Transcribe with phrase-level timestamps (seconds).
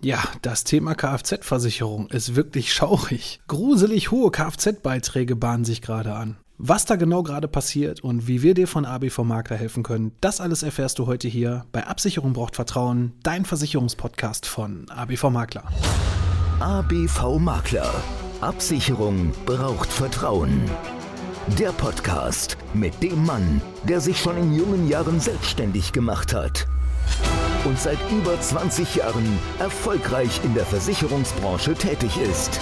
[0.00, 3.40] Ja, das Thema Kfz-Versicherung ist wirklich schaurig.
[3.48, 6.36] Gruselig hohe Kfz-Beiträge bahnen sich gerade an.
[6.56, 10.40] Was da genau gerade passiert und wie wir dir von ABV Makler helfen können, das
[10.40, 15.64] alles erfährst du heute hier bei Absicherung braucht Vertrauen, dein Versicherungspodcast von ABV Makler.
[16.60, 17.92] ABV Makler.
[18.40, 20.62] Absicherung braucht Vertrauen.
[21.58, 26.68] Der Podcast mit dem Mann, der sich schon in jungen Jahren selbstständig gemacht hat
[27.64, 32.60] und seit über 20 Jahren erfolgreich in der Versicherungsbranche tätig ist.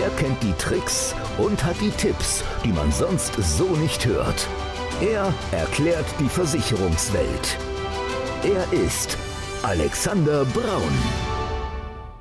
[0.00, 4.48] Er kennt die Tricks und hat die Tipps, die man sonst so nicht hört.
[5.00, 7.58] Er erklärt die Versicherungswelt.
[8.42, 9.16] Er ist
[9.62, 10.92] Alexander Braun.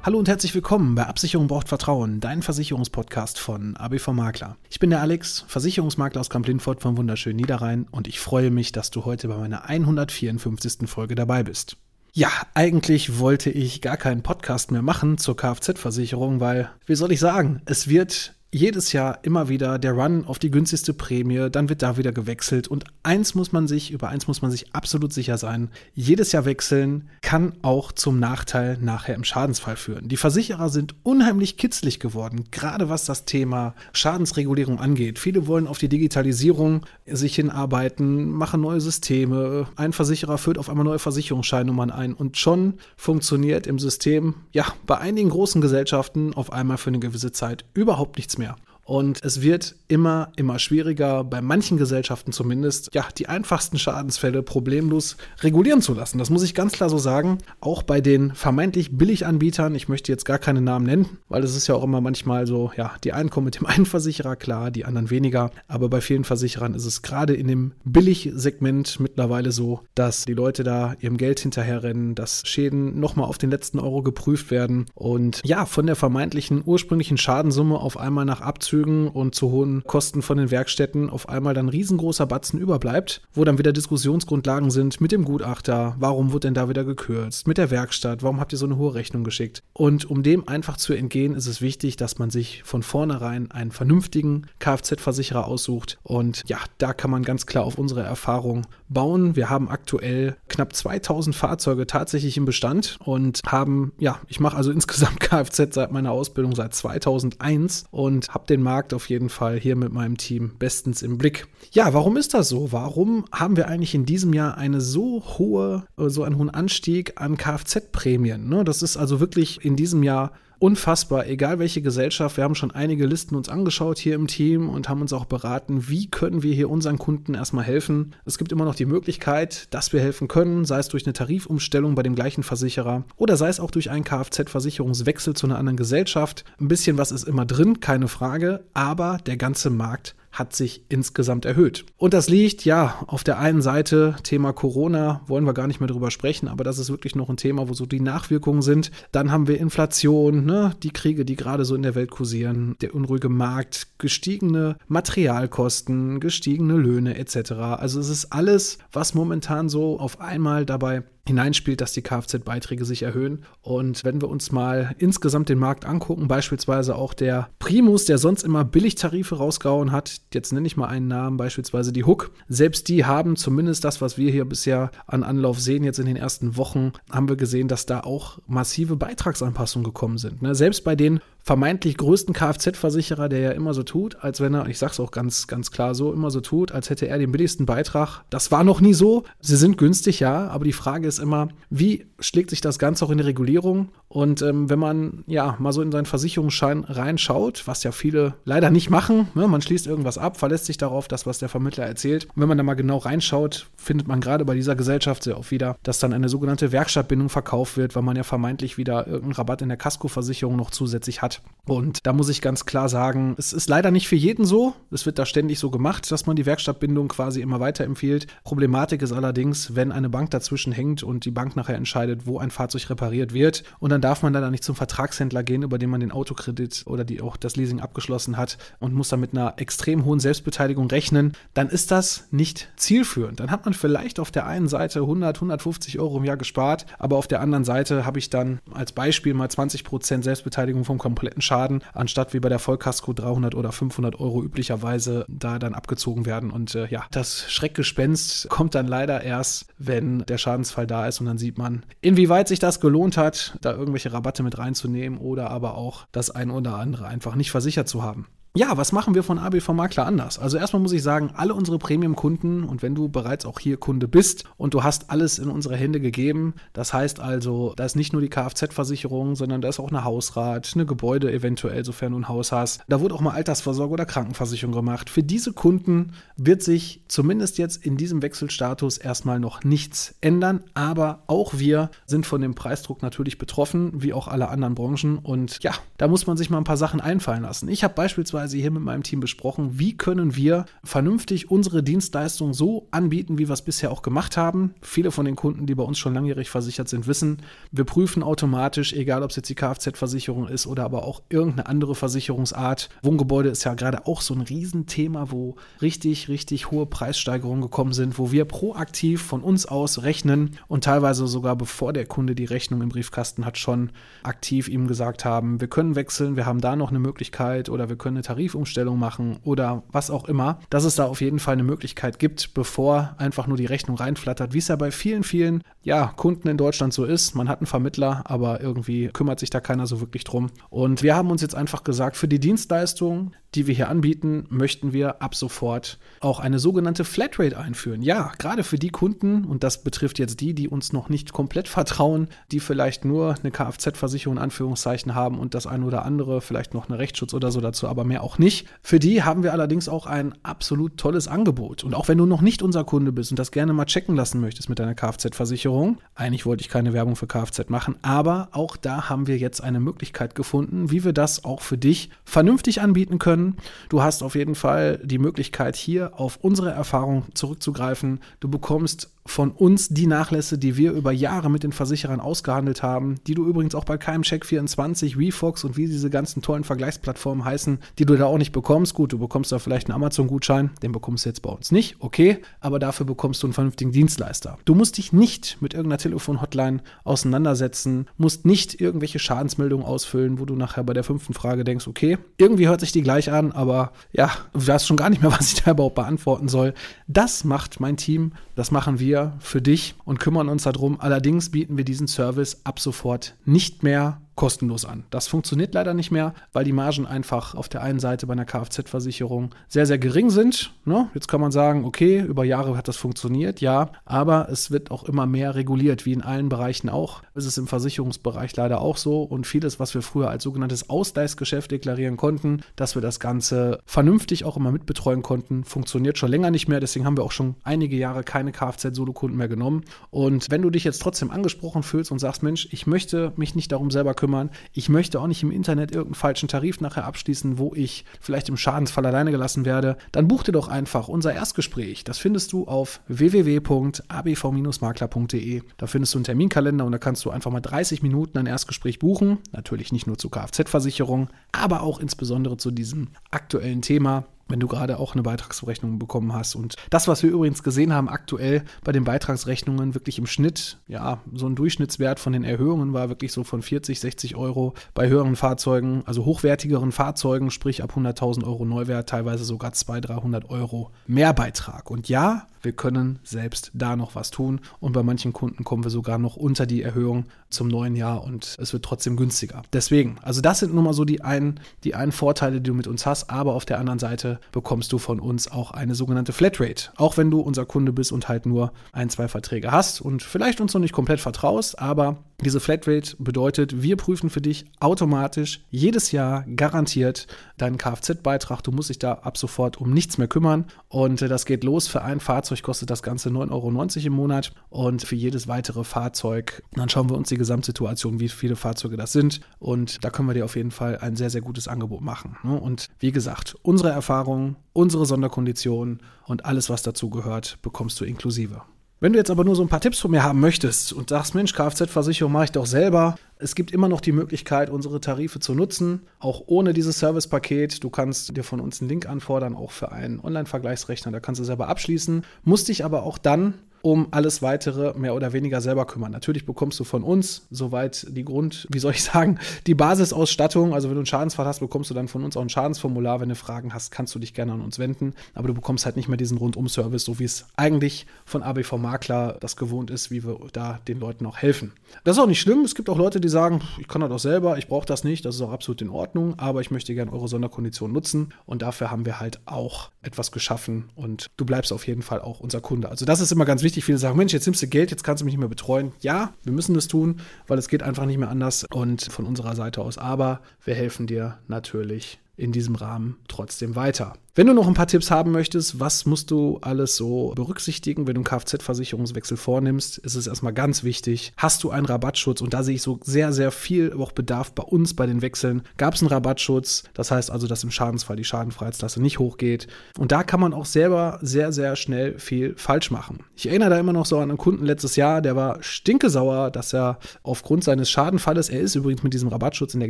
[0.03, 4.57] Hallo und herzlich willkommen bei Absicherung braucht Vertrauen, dein Versicherungspodcast von ABV Makler.
[4.69, 8.91] Ich bin der Alex, Versicherungsmakler aus Kamp-Lindfort vom wunderschönen Niederrhein und ich freue mich, dass
[8.91, 10.89] du heute bei meiner 154.
[10.89, 11.77] Folge dabei bist.
[12.15, 17.19] Ja, eigentlich wollte ich gar keinen Podcast mehr machen zur Kfz-Versicherung, weil, wie soll ich
[17.19, 21.81] sagen, es wird jedes Jahr immer wieder der Run auf die günstigste Prämie, dann wird
[21.81, 25.39] da wieder gewechselt und eins muss man sich, über eins muss man sich absolut sicher
[25.39, 30.07] sein, jedes Jahr wechseln kann auch zum Nachteil nachher im Schadensfall führen.
[30.07, 35.17] Die Versicherer sind unheimlich kitzlig geworden, gerade was das Thema Schadensregulierung angeht.
[35.17, 40.85] Viele wollen auf die Digitalisierung sich hinarbeiten, machen neue Systeme, ein Versicherer führt auf einmal
[40.85, 46.77] neue Versicherungsscheinnummern ein und schon funktioniert im System, ja, bei einigen großen Gesellschaften auf einmal
[46.77, 48.55] für eine gewisse Zeit überhaupt nichts mehr mehr.
[48.85, 55.17] Und es wird immer, immer schwieriger, bei manchen Gesellschaften zumindest, ja, die einfachsten Schadensfälle problemlos
[55.41, 56.17] regulieren zu lassen.
[56.17, 57.37] Das muss ich ganz klar so sagen.
[57.61, 61.67] Auch bei den vermeintlich Billiganbietern, ich möchte jetzt gar keine Namen nennen, weil es ist
[61.67, 64.85] ja auch immer manchmal so, ja, die einen kommen mit dem einen Versicherer klar, die
[64.85, 65.51] anderen weniger.
[65.67, 70.63] Aber bei vielen Versicherern ist es gerade in dem Billigsegment mittlerweile so, dass die Leute
[70.63, 75.65] da ihrem Geld hinterherrennen, dass Schäden nochmal auf den letzten Euro geprüft werden und ja,
[75.65, 80.37] von der vermeintlichen ursprünglichen Schadensumme auf einmal nach Abzug Abzügen und zu hohen Kosten von
[80.37, 85.25] den Werkstätten auf einmal dann riesengroßer Batzen überbleibt, wo dann wieder Diskussionsgrundlagen sind mit dem
[85.25, 88.77] Gutachter, warum wird denn da wieder gekürzt, mit der Werkstatt, warum habt ihr so eine
[88.77, 89.61] hohe Rechnung geschickt?
[89.73, 93.71] Und um dem einfach zu entgehen, ist es wichtig, dass man sich von vornherein einen
[93.71, 95.99] vernünftigen Kfz-Versicherer aussucht.
[96.01, 99.35] Und ja, da kann man ganz klar auf unsere Erfahrung bauen.
[99.35, 104.71] Wir haben aktuell knapp 2000 Fahrzeuge tatsächlich im Bestand und haben, ja, ich mache also
[104.71, 109.75] insgesamt Kfz seit meiner Ausbildung seit 2001 und habe den Markt auf jeden Fall hier
[109.75, 111.47] mit meinem Team bestens im Blick.
[111.71, 112.71] Ja, warum ist das so?
[112.71, 117.37] Warum haben wir eigentlich in diesem Jahr eine so hohe, so einen hohen Anstieg an
[117.37, 118.47] Kfz-Prämien?
[118.47, 118.63] Ne?
[118.63, 122.37] Das ist also wirklich in diesem Jahr unfassbar, egal welche Gesellschaft.
[122.37, 125.89] Wir haben schon einige Listen uns angeschaut hier im Team und haben uns auch beraten,
[125.89, 128.15] wie können wir hier unseren Kunden erstmal helfen.
[128.25, 131.95] Es gibt immer noch die Möglichkeit, dass wir helfen können, sei es durch eine Tarifumstellung
[131.95, 136.45] bei dem gleichen Versicherer oder sei es auch durch einen Kfz-Versicherungswechsel zu einer anderen Gesellschaft.
[136.59, 141.45] Ein bisschen was ist immer drin, keine Frage, aber der ganze Markt hat sich insgesamt
[141.45, 141.85] erhöht.
[141.95, 145.87] Und das liegt, ja, auf der einen Seite Thema Corona, wollen wir gar nicht mehr
[145.87, 148.91] drüber sprechen, aber das ist wirklich noch ein Thema, wo so die Nachwirkungen sind.
[149.11, 152.95] Dann haben wir Inflation, ne, die Kriege, die gerade so in der Welt kursieren, der
[152.95, 157.51] unruhige Markt, gestiegene Materialkosten, gestiegene Löhne etc.
[157.51, 163.03] Also es ist alles, was momentan so auf einmal dabei hineinspielt, dass die Kfz-Beiträge sich
[163.03, 163.45] erhöhen.
[163.61, 168.43] Und wenn wir uns mal insgesamt den Markt angucken, beispielsweise auch der Primus, der sonst
[168.43, 173.05] immer Billigtarife rausgehauen hat, jetzt nenne ich mal einen Namen, beispielsweise die Hook, selbst die
[173.05, 176.91] haben zumindest das, was wir hier bisher an Anlauf sehen, jetzt in den ersten Wochen,
[177.09, 180.41] haben wir gesehen, dass da auch massive Beitragsanpassungen gekommen sind.
[180.41, 180.55] Ne?
[180.55, 184.79] Selbst bei den vermeintlich größten Kfz-Versicherer, der ja immer so tut, als wenn er, ich
[184.79, 188.23] sag's auch ganz, ganz klar so, immer so tut, als hätte er den billigsten Beitrag.
[188.29, 189.23] Das war noch nie so.
[189.41, 193.09] Sie sind günstig, ja, aber die Frage ist immer, wie schlägt sich das Ganze auch
[193.09, 193.89] in die Regulierung?
[194.07, 198.69] Und ähm, wenn man ja mal so in seinen Versicherungsschein reinschaut, was ja viele leider
[198.69, 202.25] nicht machen, ne, man schließt irgendwas ab, verlässt sich darauf, das, was der Vermittler erzählt.
[202.25, 205.51] Und wenn man da mal genau reinschaut, findet man gerade bei dieser Gesellschaft sehr oft
[205.51, 209.61] wieder, dass dann eine sogenannte Werkstattbindung verkauft wird, weil man ja vermeintlich wieder irgendeinen Rabatt
[209.63, 211.32] in der Kaskoversicherung noch zusätzlich hat.
[211.65, 214.73] Und da muss ich ganz klar sagen, es ist leider nicht für jeden so.
[214.91, 218.27] Es wird da ständig so gemacht, dass man die Werkstattbindung quasi immer weiterempfiehlt.
[218.43, 222.51] Problematik ist allerdings, wenn eine Bank dazwischen hängt und die Bank nachher entscheidet, wo ein
[222.51, 223.63] Fahrzeug repariert wird.
[223.79, 227.05] Und dann darf man dann nicht zum Vertragshändler gehen, über den man den Autokredit oder
[227.05, 231.31] die auch das Leasing abgeschlossen hat und muss dann mit einer extrem hohen Selbstbeteiligung rechnen.
[231.53, 233.39] Dann ist das nicht zielführend.
[233.39, 237.15] Dann hat man vielleicht auf der einen Seite 100, 150 Euro im Jahr gespart, aber
[237.15, 241.41] auf der anderen Seite habe ich dann als Beispiel mal 20% Selbstbeteiligung vom Komplett kompletten
[241.41, 246.51] Schaden, anstatt wie bei der Vollkasko 300 oder 500 Euro üblicherweise da dann abgezogen werden.
[246.51, 251.27] Und äh, ja, das Schreckgespenst kommt dann leider erst, wenn der Schadensfall da ist und
[251.27, 255.77] dann sieht man, inwieweit sich das gelohnt hat, da irgendwelche Rabatte mit reinzunehmen oder aber
[255.77, 258.27] auch das ein oder andere einfach nicht versichert zu haben.
[258.55, 260.37] Ja, was machen wir von ABV Makler anders?
[260.37, 264.07] Also erstmal muss ich sagen, alle unsere Premium-Kunden und wenn du bereits auch hier Kunde
[264.07, 268.13] bist und du hast alles in unsere Hände gegeben, das heißt also, da ist nicht
[268.13, 272.27] nur die Kfz-Versicherung, sondern da ist auch eine Hausrat, eine Gebäude eventuell, sofern du ein
[272.27, 272.81] Haus hast.
[272.87, 275.09] Da wurde auch mal Altersvorsorge oder Krankenversicherung gemacht.
[275.09, 281.23] Für diese Kunden wird sich zumindest jetzt in diesem Wechselstatus erstmal noch nichts ändern, aber
[281.25, 285.71] auch wir sind von dem Preisdruck natürlich betroffen, wie auch alle anderen Branchen und ja,
[285.97, 287.67] da muss man sich mal ein paar Sachen einfallen lassen.
[287.67, 292.53] Ich habe beispielsweise beispielsweise hier mit meinem Team besprochen, wie können wir vernünftig unsere Dienstleistung
[292.53, 294.73] so anbieten, wie wir es bisher auch gemacht haben.
[294.81, 297.37] Viele von den Kunden, die bei uns schon langjährig versichert sind, wissen,
[297.71, 301.95] wir prüfen automatisch, egal ob es jetzt die Kfz-Versicherung ist oder aber auch irgendeine andere
[301.95, 302.89] Versicherungsart.
[303.01, 308.19] Wohngebäude ist ja gerade auch so ein Riesenthema, wo richtig, richtig hohe Preissteigerungen gekommen sind,
[308.19, 312.81] wo wir proaktiv von uns aus rechnen und teilweise sogar bevor der Kunde die Rechnung
[312.81, 313.91] im Briefkasten hat, schon
[314.23, 317.95] aktiv ihm gesagt haben, wir können wechseln, wir haben da noch eine Möglichkeit oder wir
[317.95, 321.63] können eine Tarifumstellung machen oder was auch immer, dass es da auf jeden Fall eine
[321.63, 326.07] Möglichkeit gibt, bevor einfach nur die Rechnung reinflattert, wie es ja bei vielen, vielen ja,
[326.15, 327.35] Kunden in Deutschland so ist.
[327.35, 330.49] Man hat einen Vermittler, aber irgendwie kümmert sich da keiner so wirklich drum.
[330.69, 334.93] Und wir haben uns jetzt einfach gesagt, für die Dienstleistung, die wir hier anbieten, möchten
[334.93, 338.01] wir ab sofort auch eine sogenannte Flatrate einführen.
[338.01, 341.67] Ja, gerade für die Kunden, und das betrifft jetzt die, die uns noch nicht komplett
[341.67, 346.73] vertrauen, die vielleicht nur eine Kfz-Versicherung in Anführungszeichen haben und das eine oder andere, vielleicht
[346.73, 348.67] noch eine Rechtsschutz oder so dazu, aber mehr auch nicht.
[348.81, 351.83] Für die haben wir allerdings auch ein absolut tolles Angebot.
[351.83, 354.41] Und auch wenn du noch nicht unser Kunde bist und das gerne mal checken lassen
[354.41, 359.09] möchtest mit deiner Kfz-Versicherung, eigentlich wollte ich keine Werbung für Kfz machen, aber auch da
[359.09, 363.57] haben wir jetzt eine Möglichkeit gefunden, wie wir das auch für dich vernünftig anbieten können.
[363.89, 368.21] Du hast auf jeden Fall die Möglichkeit, hier auf unsere Erfahrung zurückzugreifen.
[368.39, 373.15] Du bekommst von uns die Nachlässe, die wir über Jahre mit den Versicherern ausgehandelt haben,
[373.25, 378.05] die du übrigens auch bei KMCheck24, WeFox und wie diese ganzen tollen Vergleichsplattformen heißen, die
[378.05, 378.93] du da auch nicht bekommst.
[378.93, 382.39] Gut, du bekommst da vielleicht einen Amazon-Gutschein, den bekommst du jetzt bei uns nicht, okay,
[382.59, 384.57] aber dafür bekommst du einen vernünftigen Dienstleister.
[384.65, 390.55] Du musst dich nicht mit irgendeiner Telefon-Hotline auseinandersetzen, musst nicht irgendwelche Schadensmeldungen ausfüllen, wo du
[390.55, 394.31] nachher bei der fünften Frage denkst, okay, irgendwie hört sich die gleich an, aber ja,
[394.53, 396.73] du weißt schon gar nicht mehr, was ich da überhaupt beantworten soll.
[397.07, 400.99] Das macht mein Team, das machen wir wir für dich und kümmern uns darum.
[400.99, 405.03] Allerdings bieten wir diesen Service ab sofort nicht mehr kostenlos an.
[405.09, 408.45] Das funktioniert leider nicht mehr, weil die Margen einfach auf der einen Seite bei einer
[408.45, 410.73] Kfz-Versicherung sehr, sehr gering sind.
[410.85, 411.09] Ne?
[411.13, 415.03] Jetzt kann man sagen, okay, über Jahre hat das funktioniert, ja, aber es wird auch
[415.03, 417.21] immer mehr reguliert, wie in allen Bereichen auch.
[417.35, 421.71] Es ist im Versicherungsbereich leider auch so und vieles, was wir früher als sogenanntes Ausgleichsgeschäft
[421.71, 426.67] deklarieren konnten, dass wir das Ganze vernünftig auch immer mitbetreuen konnten, funktioniert schon länger nicht
[426.67, 426.79] mehr.
[426.79, 429.83] Deswegen haben wir auch schon einige Jahre keine Kfz-Solo-Kunden mehr genommen.
[430.09, 433.71] Und wenn du dich jetzt trotzdem angesprochen fühlst und sagst, Mensch, ich möchte mich nicht
[433.71, 434.51] darum selber kümmern, kümmern.
[434.71, 438.55] Ich möchte auch nicht im Internet irgendeinen falschen Tarif nachher abschließen, wo ich vielleicht im
[438.55, 439.97] Schadensfall alleine gelassen werde.
[440.13, 442.05] Dann buch dir doch einfach unser Erstgespräch.
[442.05, 445.63] Das findest du auf www.abv-makler.de.
[445.75, 448.99] Da findest du einen Terminkalender und da kannst du einfach mal 30 Minuten ein Erstgespräch
[448.99, 449.39] buchen.
[449.51, 454.99] Natürlich nicht nur zur Kfz-Versicherung, aber auch insbesondere zu diesem aktuellen Thema wenn du gerade
[454.99, 456.55] auch eine Beitragsrechnung bekommen hast.
[456.55, 461.21] Und das, was wir übrigens gesehen haben aktuell bei den Beitragsrechnungen, wirklich im Schnitt, ja,
[461.33, 465.35] so ein Durchschnittswert von den Erhöhungen war wirklich so von 40, 60 Euro bei höheren
[465.35, 471.89] Fahrzeugen, also hochwertigeren Fahrzeugen, sprich ab 100.000 Euro Neuwert, teilweise sogar 200, 300 Euro Mehrbeitrag.
[471.89, 475.91] Und ja, wir können selbst da noch was tun und bei manchen Kunden kommen wir
[475.91, 479.63] sogar noch unter die Erhöhung zum neuen Jahr und es wird trotzdem günstiger.
[479.73, 482.87] Deswegen, also das sind nun mal so die einen, die einen Vorteile, die du mit
[482.87, 486.91] uns hast, aber auf der anderen Seite bekommst du von uns auch eine sogenannte Flatrate.
[486.95, 490.61] Auch wenn du unser Kunde bist und halt nur ein, zwei Verträge hast und vielleicht
[490.61, 496.11] uns noch nicht komplett vertraust, aber diese Flatrate bedeutet, wir prüfen für dich automatisch jedes
[496.11, 498.61] Jahr garantiert deinen Kfz-Beitrag.
[498.61, 500.65] Du musst dich da ab sofort um nichts mehr kümmern.
[500.89, 501.87] Und äh, das geht los.
[501.87, 504.53] Für ein Fahrzeug kostet das Ganze 9,90 Euro im Monat.
[504.69, 509.11] Und für jedes weitere Fahrzeug, dann schauen wir uns die Gesamtsituation, wie viele Fahrzeuge das
[509.11, 509.41] sind.
[509.59, 512.37] Und da können wir dir auf jeden Fall ein sehr, sehr gutes Angebot machen.
[512.43, 512.59] Ne?
[512.59, 518.61] Und wie gesagt, unsere Erfahrungen, unsere Sonderkonditionen und alles, was dazu gehört, bekommst du inklusive.
[519.03, 521.35] Wenn du jetzt aber nur so ein paar Tipps von mir haben möchtest und sagst,
[521.35, 525.53] Mensch, Kfz-Versicherung mache ich doch selber, es gibt immer noch die Möglichkeit, unsere Tarife zu
[525.53, 527.83] nutzen, auch ohne dieses Servicepaket.
[527.83, 531.43] Du kannst dir von uns einen Link anfordern, auch für einen Online-Vergleichsrechner, da kannst du
[531.43, 536.13] selber abschließen, musst dich aber auch dann um alles weitere mehr oder weniger selber kümmern.
[536.13, 540.73] Natürlich bekommst du von uns soweit die Grund, wie soll ich sagen, die Basisausstattung.
[540.73, 543.19] Also wenn du einen Schadensfall hast, bekommst du dann von uns auch ein Schadensformular.
[543.19, 545.13] Wenn du Fragen hast, kannst du dich gerne an uns wenden.
[545.33, 549.35] Aber du bekommst halt nicht mehr diesen Rundum-Service, so wie es eigentlich von ABV Makler
[549.41, 551.73] das gewohnt ist, wie wir da den Leuten auch helfen.
[552.05, 552.61] Das ist auch nicht schlimm.
[552.61, 555.25] Es gibt auch Leute, die sagen, ich kann das auch selber, ich brauche das nicht,
[555.25, 558.91] das ist auch absolut in Ordnung, aber ich möchte gerne eure Sonderkondition nutzen und dafür
[558.91, 562.89] haben wir halt auch etwas geschaffen und du bleibst auf jeden Fall auch unser Kunde.
[562.89, 563.72] Also das ist immer ganz wichtig.
[563.81, 565.91] Viele sagen, Mensch, jetzt nimmst du Geld, jetzt kannst du mich nicht mehr betreuen.
[566.01, 569.55] Ja, wir müssen das tun, weil es geht einfach nicht mehr anders und von unserer
[569.55, 569.97] Seite aus.
[569.97, 574.13] Aber wir helfen dir natürlich in diesem Rahmen trotzdem weiter.
[574.35, 578.15] Wenn du noch ein paar Tipps haben möchtest, was musst du alles so berücksichtigen, wenn
[578.15, 582.63] du einen Kfz-Versicherungswechsel vornimmst, ist es erstmal ganz wichtig, hast du einen Rabattschutz und da
[582.63, 585.61] sehe ich so sehr, sehr viel auch Bedarf bei uns bei den Wechseln.
[585.77, 589.67] Gab es einen Rabattschutz, das heißt also, dass im Schadensfall die Schadenfreiheitslasse nicht hochgeht
[589.99, 593.19] und da kann man auch selber sehr, sehr schnell viel falsch machen.
[593.35, 596.73] Ich erinnere da immer noch so an einen Kunden letztes Jahr, der war stinkesauer, dass
[596.73, 599.89] er aufgrund seines Schadenfalles, er ist übrigens mit diesem Rabattschutz in der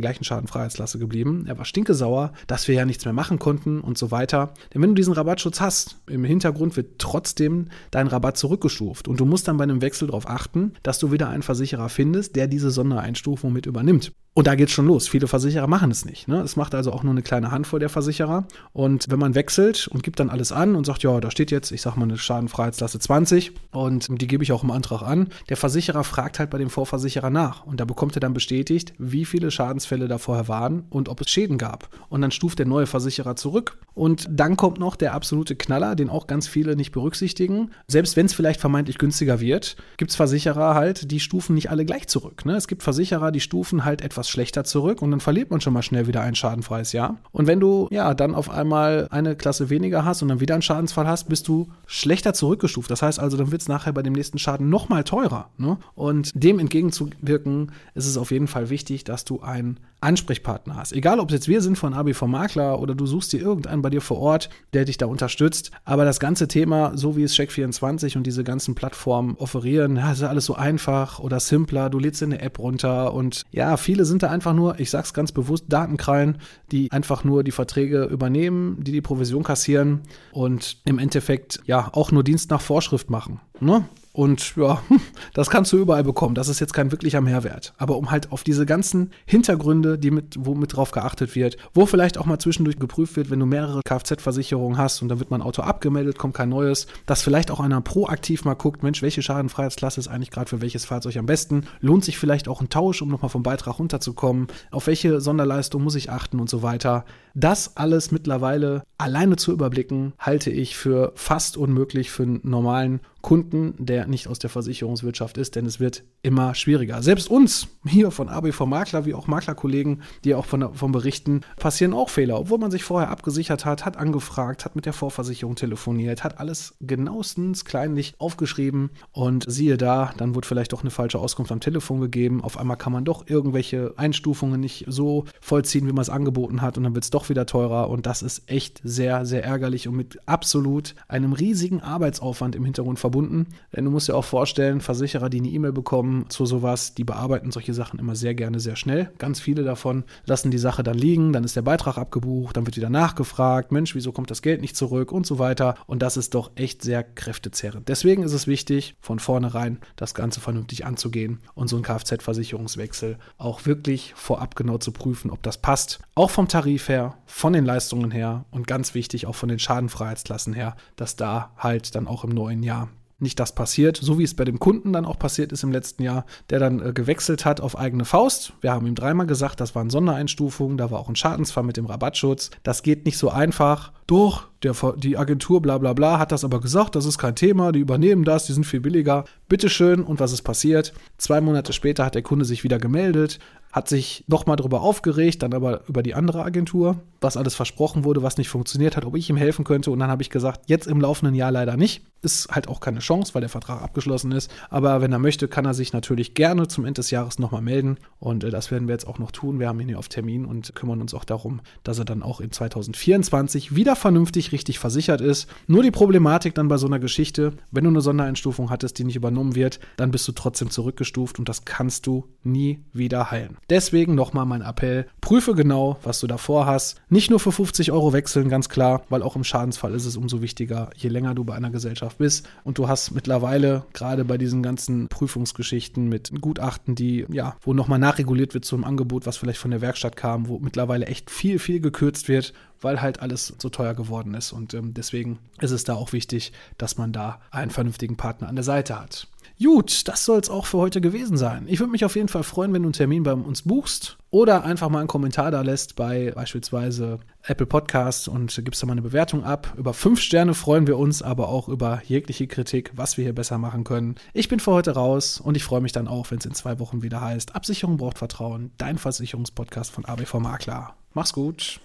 [0.00, 4.10] gleichen Schadenfreiheitslasse geblieben, er war stinkesauer, dass wir ja nichts mehr machen konnten und so
[4.10, 4.54] weiter.
[4.72, 9.08] Denn wenn du diesen Rabattschutz hast, im Hintergrund wird trotzdem dein Rabatt zurückgestuft.
[9.08, 12.36] Und du musst dann bei einem Wechsel darauf achten, dass du wieder einen Versicherer findest,
[12.36, 14.12] der diese Sondereinstufung mit übernimmt.
[14.36, 15.06] Und da geht's schon los.
[15.06, 16.26] Viele Versicherer machen es nicht.
[16.26, 16.40] Ne?
[16.40, 18.46] Es macht also auch nur eine kleine Handvoll der Versicherer.
[18.72, 21.70] Und wenn man wechselt und gibt dann alles an und sagt, ja, da steht jetzt,
[21.70, 25.56] ich sag mal, eine Schadenfreiheitslasse 20 und die gebe ich auch im Antrag an, der
[25.56, 27.64] Versicherer fragt halt bei dem Vorversicherer nach.
[27.64, 31.30] Und da bekommt er dann bestätigt, wie viele Schadensfälle da vorher waren und ob es
[31.30, 31.88] Schäden gab.
[32.08, 33.78] Und dann stuft der neue Versicherer zurück.
[33.94, 37.70] Und dann kommt noch der absolute Knaller, den auch ganz viele nicht berücksichtigen.
[37.86, 41.84] Selbst wenn es vielleicht vermeintlich günstiger wird, gibt es Versicherer halt, die stufen nicht alle
[41.84, 42.44] gleich zurück.
[42.44, 42.56] Ne?
[42.56, 45.82] Es gibt Versicherer, die stufen halt etwas schlechter zurück und dann verliert man schon mal
[45.82, 47.18] schnell wieder ein schadenfreies Jahr.
[47.30, 50.62] Und wenn du ja dann auf einmal eine Klasse weniger hast und dann wieder einen
[50.62, 52.90] Schadensfall hast, bist du schlechter zurückgestuft.
[52.90, 55.50] Das heißt also, dann wird es nachher bei dem nächsten Schaden nochmal teurer.
[55.56, 55.78] Ne?
[55.94, 60.92] Und dem entgegenzuwirken, ist es auf jeden Fall wichtig, dass du einen Ansprechpartner hast.
[60.92, 63.90] Egal, ob es jetzt wir sind von ABV Makler oder du suchst dir irgendeinen bei
[63.90, 65.70] dir vor Ort, der dich da unterstützt.
[65.84, 70.22] Aber das ganze Thema, so wie es Check24 und diese ganzen Plattformen offerieren, ja, ist
[70.22, 71.90] ja alles so einfach oder simpler.
[71.90, 75.14] Du lädst dir eine App runter und ja, viele sind da einfach nur, ich sag's
[75.14, 76.38] ganz bewusst, Datenkrallen,
[76.70, 82.12] die einfach nur die Verträge übernehmen, die die Provision kassieren und im Endeffekt ja auch
[82.12, 83.40] nur Dienst nach Vorschrift machen.
[83.60, 83.84] Ne?
[84.14, 84.80] Und ja,
[85.34, 86.36] das kannst du überall bekommen.
[86.36, 87.74] Das ist jetzt kein wirklicher Mehrwert.
[87.78, 91.84] Aber um halt auf diese ganzen Hintergründe, die mit, wo mit drauf geachtet wird, wo
[91.84, 95.42] vielleicht auch mal zwischendurch geprüft wird, wenn du mehrere Kfz-Versicherungen hast und dann wird mein
[95.42, 99.98] Auto abgemeldet, kommt kein neues, dass vielleicht auch einer proaktiv mal guckt, Mensch, welche Schadenfreiheitsklasse
[99.98, 101.66] ist eigentlich gerade für welches Fahrzeug am besten?
[101.80, 104.46] Lohnt sich vielleicht auch ein Tausch, um nochmal vom Beitrag runterzukommen?
[104.70, 107.04] Auf welche Sonderleistung muss ich achten und so weiter?
[107.34, 113.74] Das alles mittlerweile alleine zu überblicken, halte ich für fast unmöglich für einen normalen Kunden,
[113.78, 117.02] der nicht aus der Versicherungswirtschaft ist, denn es wird immer schwieriger.
[117.02, 121.94] Selbst uns hier von ABV Makler, wie auch Maklerkollegen, die auch von, von berichten, passieren
[121.94, 126.22] auch Fehler, obwohl man sich vorher abgesichert hat, hat angefragt, hat mit der Vorversicherung telefoniert,
[126.22, 128.90] hat alles genauestens kleinlich aufgeschrieben.
[129.12, 132.44] Und siehe da, dann wird vielleicht doch eine falsche Auskunft am Telefon gegeben.
[132.44, 136.76] Auf einmal kann man doch irgendwelche Einstufungen nicht so vollziehen, wie man es angeboten hat.
[136.76, 137.88] Und dann wird es doch wieder teurer.
[137.88, 142.98] Und das ist echt sehr, sehr ärgerlich und mit absolut einem riesigen Arbeitsaufwand im Hintergrund
[142.98, 143.46] verbunden verbunden.
[143.74, 147.52] Denn du musst dir auch vorstellen, Versicherer, die eine E-Mail bekommen zu sowas, die bearbeiten
[147.52, 149.10] solche Sachen immer sehr gerne sehr schnell.
[149.18, 152.76] Ganz viele davon lassen die Sache dann liegen, dann ist der Beitrag abgebucht, dann wird
[152.76, 155.76] wieder nachgefragt, Mensch, wieso kommt das Geld nicht zurück und so weiter.
[155.86, 157.88] Und das ist doch echt sehr kräftezehrend.
[157.88, 163.64] Deswegen ist es wichtig, von vornherein das Ganze vernünftig anzugehen und so einen Kfz-Versicherungswechsel auch
[163.66, 166.00] wirklich vorab genau zu prüfen, ob das passt.
[166.16, 170.52] Auch vom Tarif her, von den Leistungen her und ganz wichtig auch von den Schadenfreiheitsklassen
[170.52, 172.88] her, dass da halt dann auch im neuen Jahr
[173.24, 176.04] nicht das passiert, so wie es bei dem Kunden dann auch passiert ist im letzten
[176.04, 178.52] Jahr, der dann äh, gewechselt hat auf eigene Faust.
[178.60, 181.86] Wir haben ihm dreimal gesagt, das waren Sondereinstufungen, da war auch ein Schadensfall mit dem
[181.86, 182.50] Rabattschutz.
[182.62, 183.92] Das geht nicht so einfach.
[184.06, 187.72] Doch, der, die Agentur bla bla bla hat das aber gesagt, das ist kein Thema,
[187.72, 189.24] die übernehmen das, die sind viel billiger.
[189.48, 190.92] Bitteschön, und was ist passiert?
[191.18, 193.38] Zwei Monate später hat der Kunde sich wieder gemeldet,
[193.74, 198.22] hat sich nochmal darüber aufgeregt, dann aber über die andere Agentur, was alles versprochen wurde,
[198.22, 199.90] was nicht funktioniert hat, ob ich ihm helfen könnte.
[199.90, 202.04] Und dann habe ich gesagt, jetzt im laufenden Jahr leider nicht.
[202.22, 204.48] Ist halt auch keine Chance, weil der Vertrag abgeschlossen ist.
[204.70, 207.98] Aber wenn er möchte, kann er sich natürlich gerne zum Ende des Jahres nochmal melden.
[208.20, 209.58] Und äh, das werden wir jetzt auch noch tun.
[209.58, 212.40] Wir haben ihn hier auf Termin und kümmern uns auch darum, dass er dann auch
[212.40, 215.48] in 2024 wieder vernünftig richtig versichert ist.
[215.66, 219.16] Nur die Problematik dann bei so einer Geschichte, wenn du eine Sondereinstufung hattest, die nicht
[219.16, 223.56] übernommen wird, dann bist du trotzdem zurückgestuft und das kannst du nie wieder heilen.
[223.68, 227.00] Deswegen nochmal mein Appell, prüfe genau, was du davor hast.
[227.08, 230.40] Nicht nur für 50 Euro wechseln, ganz klar, weil auch im Schadensfall ist es umso
[230.40, 232.48] wichtiger, je länger du bei einer Gesellschaft bist.
[232.62, 237.98] Und du hast mittlerweile, gerade bei diesen ganzen Prüfungsgeschichten mit Gutachten, die, ja, wo nochmal
[237.98, 241.80] nachreguliert wird zum Angebot, was vielleicht von der Werkstatt kam, wo mittlerweile echt viel, viel
[241.80, 242.52] gekürzt wird,
[242.84, 244.52] weil halt alles so teuer geworden ist.
[244.52, 248.56] Und ähm, deswegen ist es da auch wichtig, dass man da einen vernünftigen Partner an
[248.56, 249.26] der Seite hat.
[249.62, 251.66] Gut, das soll es auch für heute gewesen sein.
[251.68, 254.64] Ich würde mich auf jeden Fall freuen, wenn du einen Termin bei uns buchst oder
[254.64, 259.02] einfach mal einen Kommentar da lässt bei beispielsweise Apple Podcasts und gibst da mal eine
[259.02, 259.72] Bewertung ab.
[259.76, 263.58] Über fünf Sterne freuen wir uns, aber auch über jegliche Kritik, was wir hier besser
[263.58, 264.16] machen können.
[264.32, 266.80] Ich bin für heute raus und ich freue mich dann auch, wenn es in zwei
[266.80, 270.96] Wochen wieder heißt, Absicherung braucht Vertrauen, dein Versicherungspodcast von ABV Makler.
[271.12, 271.80] Mach's gut.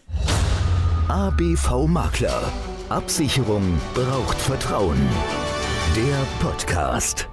[1.10, 2.40] ABV Makler.
[2.90, 5.00] Absicherung braucht Vertrauen.
[5.96, 7.28] Der Podcast.